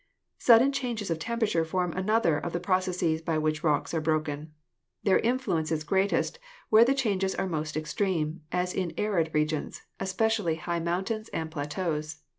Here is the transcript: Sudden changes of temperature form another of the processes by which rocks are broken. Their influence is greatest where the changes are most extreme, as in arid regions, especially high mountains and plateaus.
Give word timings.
Sudden 0.39 0.71
changes 0.71 1.11
of 1.11 1.19
temperature 1.19 1.63
form 1.63 1.93
another 1.93 2.35
of 2.39 2.53
the 2.53 2.59
processes 2.59 3.21
by 3.21 3.37
which 3.37 3.63
rocks 3.63 3.93
are 3.93 4.01
broken. 4.01 4.51
Their 5.03 5.19
influence 5.19 5.71
is 5.71 5.83
greatest 5.83 6.39
where 6.69 6.83
the 6.83 6.95
changes 6.95 7.35
are 7.35 7.45
most 7.45 7.77
extreme, 7.77 8.41
as 8.51 8.73
in 8.73 8.93
arid 8.97 9.29
regions, 9.31 9.83
especially 9.99 10.55
high 10.55 10.79
mountains 10.79 11.29
and 11.29 11.51
plateaus. 11.51 12.17